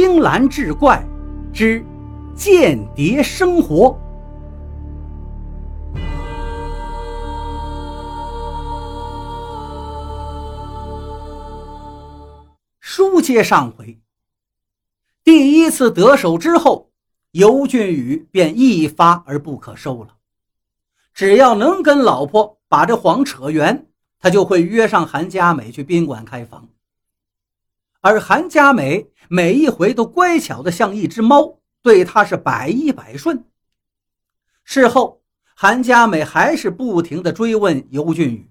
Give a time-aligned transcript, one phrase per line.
[0.00, 1.04] 青蓝志怪
[1.52, 1.84] 之
[2.32, 3.98] 间谍生活。
[12.78, 13.98] 书接上回，
[15.24, 16.92] 第一次得手之后，
[17.32, 20.10] 尤俊宇便一发而不可收了。
[21.12, 23.88] 只要能跟老婆把这谎扯圆，
[24.20, 26.68] 他就会约上韩佳美去宾馆开房。
[28.00, 33.44] 而韩佳美每一回都乖巧的像一只猫，对他是百依百顺。
[34.64, 35.22] 事后，
[35.54, 38.50] 韩佳美还是不停的追问尤俊宇，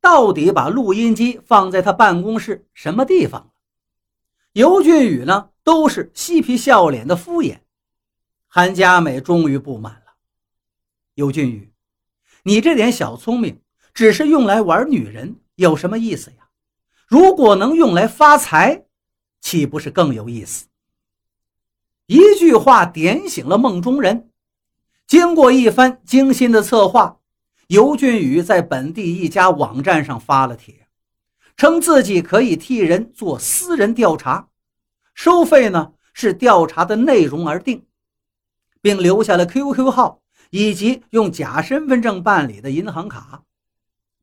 [0.00, 3.50] 到底把录音机放在他办公室什么地方了？
[4.52, 7.58] 尤俊宇呢，都是嬉皮笑脸的敷衍。
[8.46, 10.14] 韩佳美终于不满了
[11.14, 11.72] ：“尤俊宇，
[12.44, 13.60] 你这点小聪明，
[13.92, 16.47] 只是用来玩女人，有什么意思呀？”
[17.08, 18.84] 如果能用来发财，
[19.40, 20.66] 岂不是更有意思？
[22.04, 24.28] 一句话点醒了梦中人。
[25.06, 27.18] 经过一番精心的策划，
[27.68, 30.86] 尤俊宇在本地一家网站上发了帖，
[31.56, 34.50] 称自己可以替人做私人调查，
[35.14, 37.86] 收费呢是调查的内容而定，
[38.82, 43.44] 并留下了 QQ 号以及用假身份证办理的银行卡。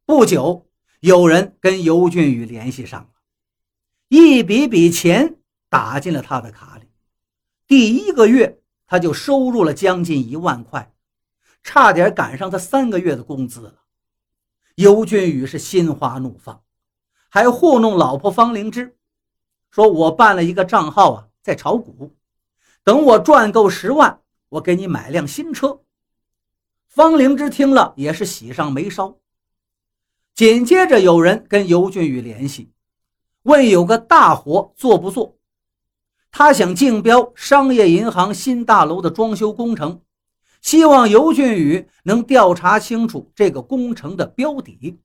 [0.06, 0.68] 不久。
[1.06, 3.09] 有人跟尤俊宇联系上了，
[4.08, 5.38] 一笔笔钱
[5.70, 6.89] 打进了他的卡里。
[7.67, 10.92] 第一个月他就收入了将近一万块，
[11.62, 13.84] 差点赶上他三个月的工资了。
[14.73, 16.64] 尤俊宇是心花怒放，
[17.30, 18.97] 还糊弄老婆方灵芝，
[19.69, 22.16] 说我办了一个账号啊，在炒股，
[22.84, 25.81] 等我赚够十万，我给你买辆新车。
[26.88, 29.19] 方灵芝听了也是喜上眉梢。
[30.36, 32.69] 紧接着，有人跟尤俊宇联系，
[33.44, 35.38] 问有个大活做不做？
[36.30, 40.02] 他想竞标商业银行新大楼的装修工程，
[40.61, 45.00] 希望尤俊宇能调查清楚这个工程的标底。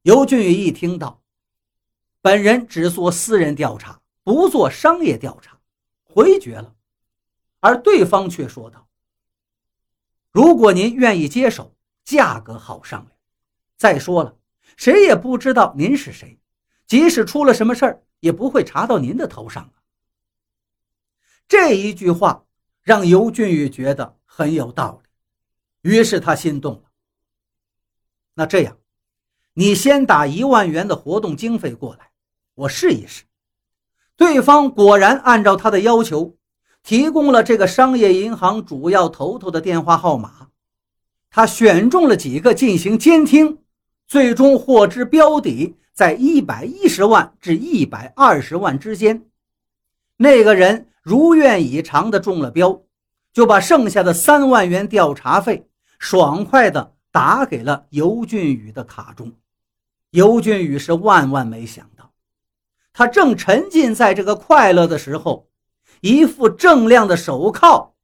[0.00, 1.20] 尤俊宇一听到，
[2.22, 5.58] 本人只做私人调查，不做商业调查，
[6.04, 6.74] 回绝了。
[7.60, 8.88] 而对方却说道
[10.32, 13.17] ：“如果您愿意接手，价格好商量。
[13.78, 14.34] 再说了。”
[14.76, 16.38] 谁也不知道您是谁，
[16.86, 19.74] 即使出了什么事儿，也不会查到您的头上啊。
[21.48, 22.44] 这一句话
[22.82, 26.82] 让尤俊宇觉得很有道理，于是他心动了。
[28.34, 28.78] 那这样，
[29.54, 32.12] 你先打一万元的活动经费过来，
[32.54, 33.24] 我试一试。
[34.14, 36.36] 对方果然按照他的要求，
[36.84, 40.50] 提供了这个商业银行主要头头的电话号码。
[41.30, 43.64] 他选中了几个进行监听。
[44.08, 49.26] 最终获知标底在一百一十万至一百二十万之间，
[50.16, 52.80] 那个人如愿以偿的中了标，
[53.34, 59.30] 就把剩下的三万元调查费爽快的打给了尤俊宇的卡中。
[60.12, 62.10] 尤俊宇是万万没想到，
[62.94, 65.46] 他正沉浸在这个快乐的时候，
[66.00, 67.94] 一副锃亮的手铐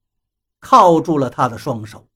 [0.60, 2.06] 铐住了他的双手。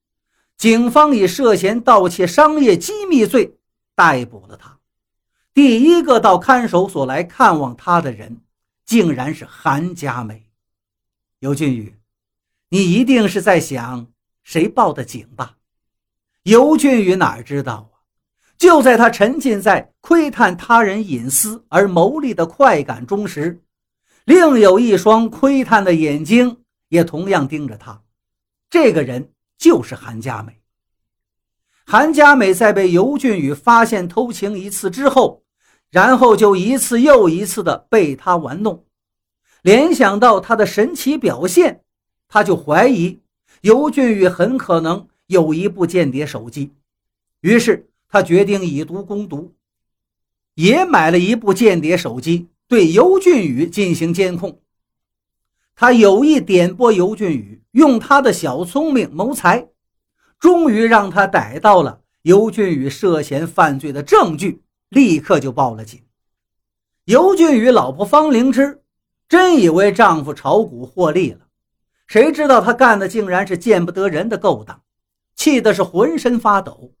[0.57, 3.55] 警方以涉嫌盗窃商业机密罪。
[3.99, 4.79] 逮捕了他，
[5.53, 8.39] 第一个到看守所来看望他的人，
[8.85, 10.49] 竟然是韩佳美。
[11.39, 11.99] 尤俊宇，
[12.69, 14.07] 你一定是在想
[14.41, 15.57] 谁报的警吧？
[16.43, 17.99] 尤俊宇哪知道啊？
[18.57, 23.61] 就在他沉浸在窥探他人隐私而牟利的快感中时，
[24.23, 28.01] 另有一双窥探的眼睛也同样盯着他。
[28.69, 30.58] 这个人就是韩佳美。
[31.91, 35.41] 韩佳美在被尤俊宇发现偷情一次之后，
[35.89, 38.85] 然后就一次又一次的被他玩弄。
[39.63, 41.81] 联想到他的神奇表现，
[42.27, 43.21] 他就怀疑
[43.61, 46.73] 尤俊宇很可能有一部间谍手机。
[47.41, 49.55] 于是他决定以毒攻毒，
[50.53, 54.61] 也买了一部间谍手机，对尤俊宇进行监控。
[55.75, 59.69] 他有意点拨尤俊宇，用他的小聪明谋财。
[60.39, 66.01] 终于让他逮到了尤俊宇涉嫌犯罪的证据，立刻就报了警。
[67.05, 68.81] 尤俊宇老婆方灵芝
[69.27, 71.47] 真以为丈夫炒股获利了，
[72.07, 74.81] 谁知道他干的竟然是见不得人的勾当，
[75.35, 76.93] 气的是浑身发抖。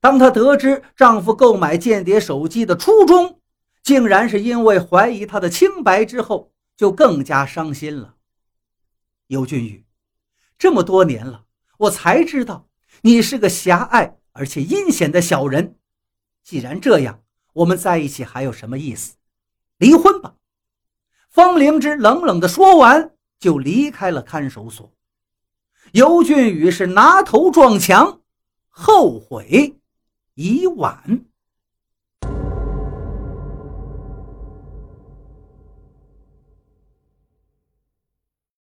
[0.00, 3.40] 当她得知丈夫购买间谍手机的初衷，
[3.82, 8.14] 竟然是因为怀疑他的清白之后，就更加伤心了。
[9.28, 9.86] 尤俊宇，
[10.58, 11.43] 这么多年了。
[11.78, 12.68] 我才知道
[13.02, 15.76] 你是个狭隘而且阴险的小人。
[16.42, 17.22] 既然这样
[17.54, 19.14] 我们在一起还有什么意思？
[19.78, 20.34] 离婚吧。
[21.28, 24.92] 方灵芝冷冷的说完就离开了看守所。
[25.92, 28.20] 尤俊宇是拿头撞墙
[28.68, 29.80] 后悔
[30.34, 31.24] 已晚。